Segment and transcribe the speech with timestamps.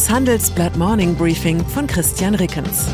[0.00, 2.86] Das Handelsblatt Morning Briefing von Christian Rickens.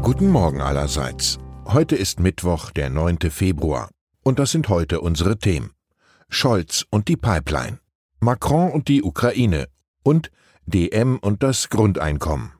[0.00, 1.38] Guten Morgen allerseits.
[1.66, 3.18] Heute ist Mittwoch, der 9.
[3.28, 3.90] Februar.
[4.22, 5.72] Und das sind heute unsere Themen.
[6.30, 7.78] Scholz und die Pipeline.
[8.20, 9.66] Macron und die Ukraine.
[10.02, 10.30] Und
[10.64, 12.52] DM und das Grundeinkommen.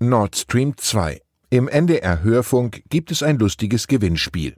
[0.00, 1.22] Nord Stream 2.
[1.48, 4.54] Im NDR Hörfunk gibt es ein lustiges Gewinnspiel.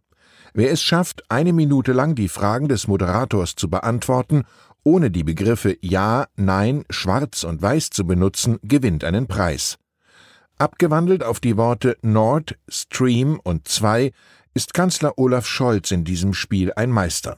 [0.58, 4.44] Wer es schafft, eine Minute lang die Fragen des Moderators zu beantworten,
[4.84, 9.76] ohne die Begriffe Ja, Nein, Schwarz und Weiß zu benutzen, gewinnt einen Preis.
[10.56, 14.12] Abgewandelt auf die Worte Nord, Stream und 2
[14.54, 17.36] ist Kanzler Olaf Scholz in diesem Spiel ein Meister.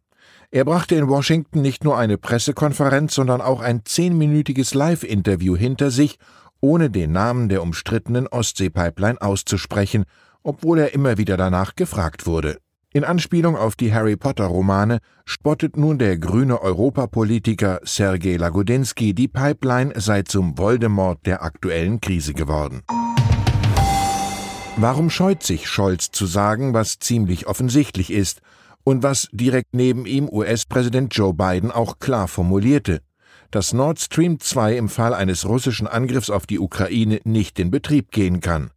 [0.53, 6.21] Er brachte in Washington nicht nur eine Pressekonferenz, sondern auch ein zehnminütiges Live-Interview hinter sich,
[6.61, 10.05] ohne den Namen der umstrittenen Ostsee-Pipeline auszusprechen,
[10.45, 12.59] obwohl er immer wieder danach gefragt wurde.
[12.99, 19.93] In Anspielung auf die Harry Potter-Romane spottet nun der grüne Europapolitiker Sergei Lagodinsky, die Pipeline
[20.01, 22.83] sei zum Voldemort der aktuellen Krise geworden.
[24.79, 28.41] Warum scheut sich Scholz zu sagen, was ziemlich offensichtlich ist
[28.83, 32.99] und was direkt neben ihm US-Präsident Joe Biden auch klar formulierte,
[33.53, 38.11] dass Nord Stream 2 im Fall eines russischen Angriffs auf die Ukraine nicht in Betrieb
[38.11, 38.73] gehen kann?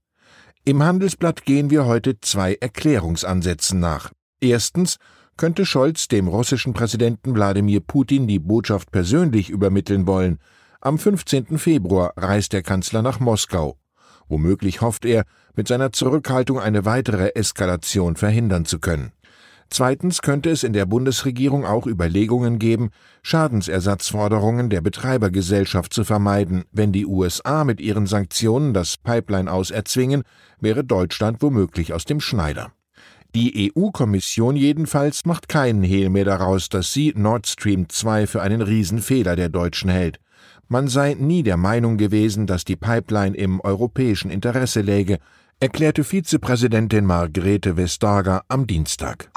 [0.63, 4.11] Im Handelsblatt gehen wir heute zwei Erklärungsansätzen nach.
[4.41, 4.97] Erstens
[5.35, 10.37] könnte Scholz dem russischen Präsidenten Wladimir Putin die Botschaft persönlich übermitteln wollen.
[10.79, 11.57] Am 15.
[11.57, 13.79] Februar reist der Kanzler nach Moskau.
[14.27, 19.13] Womöglich hofft er, mit seiner Zurückhaltung eine weitere Eskalation verhindern zu können.
[19.73, 22.89] Zweitens könnte es in der Bundesregierung auch Überlegungen geben,
[23.23, 26.65] Schadensersatzforderungen der Betreibergesellschaft zu vermeiden.
[26.73, 30.23] Wenn die USA mit ihren Sanktionen das Pipeline aus erzwingen,
[30.59, 32.73] wäre Deutschland womöglich aus dem Schneider.
[33.33, 38.61] Die EU-Kommission jedenfalls macht keinen Hehl mehr daraus, dass sie Nord Stream 2 für einen
[38.61, 40.19] Riesenfehler der Deutschen hält.
[40.67, 45.19] Man sei nie der Meinung gewesen, dass die Pipeline im europäischen Interesse läge,
[45.61, 49.31] erklärte Vizepräsidentin Margrethe Vestager am Dienstag.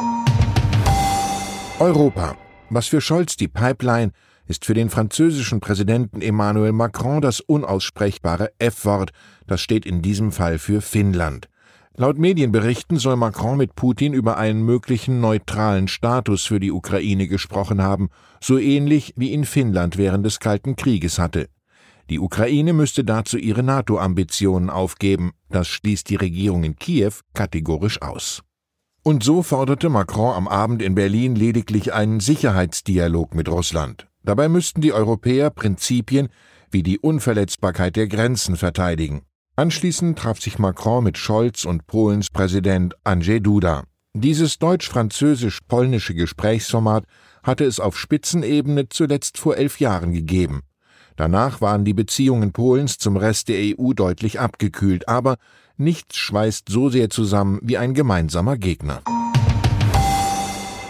[1.80, 2.36] Europa.
[2.70, 4.12] Was für Scholz die Pipeline
[4.46, 9.10] ist für den französischen Präsidenten Emmanuel Macron das unaussprechbare F-Wort,
[9.48, 11.48] das steht in diesem Fall für Finnland.
[11.96, 17.82] Laut Medienberichten soll Macron mit Putin über einen möglichen neutralen Status für die Ukraine gesprochen
[17.82, 18.08] haben,
[18.40, 21.48] so ähnlich wie ihn Finnland während des Kalten Krieges hatte.
[22.08, 28.42] Die Ukraine müsste dazu ihre NATO-Ambitionen aufgeben, das schließt die Regierung in Kiew kategorisch aus.
[29.06, 34.06] Und so forderte Macron am Abend in Berlin lediglich einen Sicherheitsdialog mit Russland.
[34.22, 36.28] Dabei müssten die Europäer Prinzipien
[36.70, 39.20] wie die Unverletzbarkeit der Grenzen verteidigen.
[39.56, 43.82] Anschließend traf sich Macron mit Scholz und Polens Präsident Andrzej Duda.
[44.14, 47.04] Dieses deutsch-französisch-polnische Gesprächsformat
[47.42, 50.62] hatte es auf Spitzenebene zuletzt vor elf Jahren gegeben.
[51.16, 55.36] Danach waren die Beziehungen Polens zum Rest der EU deutlich abgekühlt, aber
[55.76, 59.02] nichts schweißt so sehr zusammen wie ein gemeinsamer Gegner.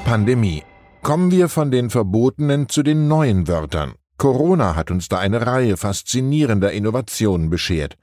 [0.05, 0.63] Pandemie.
[1.03, 3.95] Kommen wir von den verbotenen zu den neuen Wörtern.
[4.17, 7.97] Corona hat uns da eine Reihe faszinierender Innovationen beschert.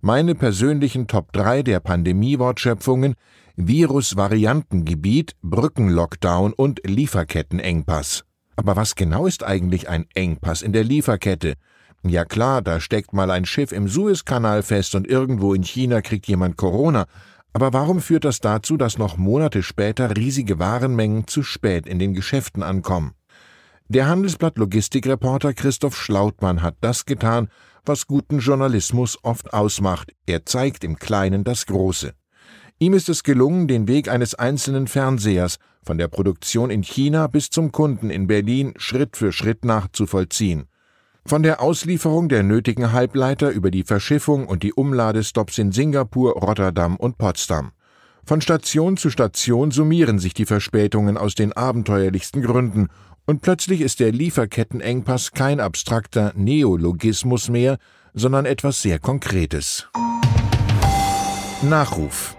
[0.00, 3.14] Meine persönlichen Top 3 der Pandemie-Wortschöpfungen
[3.56, 8.24] Virus-Variantengebiet, Brückenlockdown und Lieferkettenengpass.
[8.58, 11.54] Aber was genau ist eigentlich ein Engpass in der Lieferkette?
[12.02, 16.26] Ja klar, da steckt mal ein Schiff im Suezkanal fest und irgendwo in China kriegt
[16.26, 17.06] jemand Corona.
[17.52, 22.14] Aber warum führt das dazu, dass noch Monate später riesige Warenmengen zu spät in den
[22.14, 23.12] Geschäften ankommen?
[23.86, 27.50] Der Handelsblatt Logistikreporter Christoph Schlautmann hat das getan,
[27.86, 30.10] was guten Journalismus oft ausmacht.
[30.26, 32.12] Er zeigt im Kleinen das Große.
[32.80, 37.50] Ihm ist es gelungen, den Weg eines einzelnen Fernsehers von der Produktion in China bis
[37.50, 40.66] zum Kunden in Berlin Schritt für Schritt nachzuvollziehen.
[41.26, 46.96] Von der Auslieferung der nötigen Halbleiter über die Verschiffung und die Umladestops in Singapur, Rotterdam
[46.96, 47.72] und Potsdam.
[48.24, 52.88] Von Station zu Station summieren sich die Verspätungen aus den abenteuerlichsten Gründen,
[53.26, 57.76] und plötzlich ist der Lieferkettenengpass kein abstrakter Neologismus mehr,
[58.14, 59.88] sondern etwas sehr Konkretes.
[61.60, 62.38] Nachruf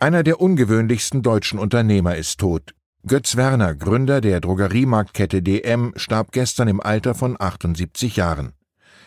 [0.00, 2.74] einer der ungewöhnlichsten deutschen Unternehmer ist tot.
[3.06, 8.52] Götz Werner, Gründer der Drogeriemarktkette DM, starb gestern im Alter von 78 Jahren.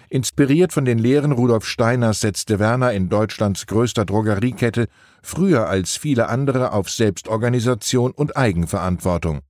[0.09, 4.87] Inspiriert von den Lehren Rudolf Steiners setzte Werner in Deutschlands größter Drogeriekette
[5.21, 9.41] früher als viele andere auf Selbstorganisation und Eigenverantwortung.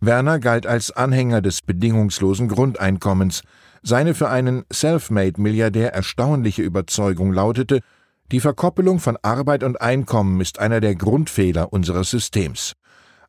[0.00, 3.42] Werner galt als Anhänger des bedingungslosen Grundeinkommens.
[3.82, 7.80] Seine für einen Selfmade-Milliardär erstaunliche Überzeugung lautete,
[8.32, 12.74] die Verkoppelung von Arbeit und Einkommen ist einer der Grundfehler unseres Systems.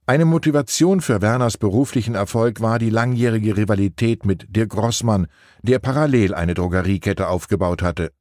[0.06, 5.28] Eine Motivation für Werners beruflichen Erfolg war die langjährige Rivalität mit Dirk Rossmann,
[5.62, 8.12] der parallel eine Drogeriekette aufgebaut hatte.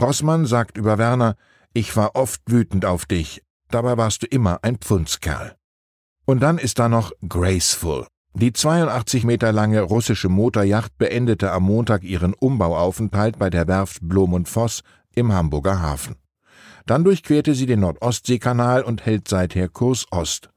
[0.00, 1.36] Rossmann sagt über Werner,
[1.72, 5.56] ich war oft wütend auf dich, dabei warst du immer ein Pfundskerl.
[6.26, 8.06] Und dann ist da noch Graceful.
[8.34, 14.34] Die 82 Meter lange russische Motorjacht beendete am Montag ihren Umbauaufenthalt bei der Werft Blom
[14.34, 14.82] und Voss
[15.14, 16.19] im Hamburger Hafen.
[16.90, 20.50] Dann durchquerte sie den Nordostseekanal und hält seither Kurs Ost.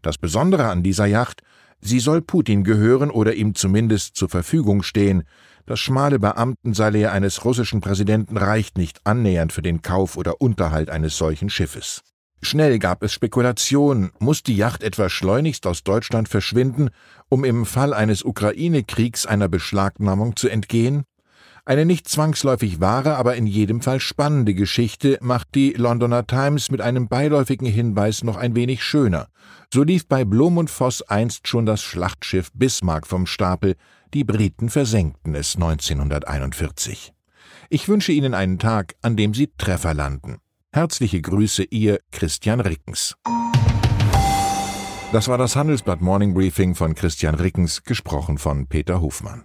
[0.00, 1.42] Das Besondere an dieser Yacht,
[1.80, 5.24] sie soll Putin gehören oder ihm zumindest zur Verfügung stehen.
[5.66, 11.16] Das schmale Beamtensalär eines russischen Präsidenten reicht nicht annähernd für den Kauf oder Unterhalt eines
[11.16, 12.02] solchen Schiffes.
[12.42, 16.90] Schnell gab es Spekulationen, muss die Yacht etwa schleunigst aus Deutschland verschwinden,
[17.28, 21.02] um im Fall eines Ukraine-Kriegs einer Beschlagnahmung zu entgehen?
[21.64, 26.80] Eine nicht zwangsläufig wahre, aber in jedem Fall spannende Geschichte macht die Londoner Times mit
[26.80, 29.28] einem beiläufigen Hinweis noch ein wenig schöner.
[29.72, 33.76] So lief bei Blom und Voss einst schon das Schlachtschiff Bismarck vom Stapel,
[34.12, 37.12] die Briten versenkten es 1941.
[37.70, 40.38] Ich wünsche Ihnen einen Tag, an dem Sie Treffer landen.
[40.72, 43.14] Herzliche Grüße, Ihr Christian Rickens.
[45.12, 49.44] Das war das Handelsblatt Morning Briefing von Christian Rickens, gesprochen von Peter Hofmann.